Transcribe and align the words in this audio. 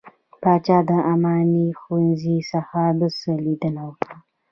پاچا 0.41 0.77
د 0.89 0.91
اماني 1.13 1.65
ښوونځي 1.79 2.37
څخه 2.51 2.79
څخه 3.01 3.31
ليدنه 3.45 3.81
وکړه. 3.89 4.15